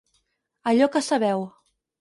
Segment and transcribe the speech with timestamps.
[0.71, 1.47] Allò que sabeu.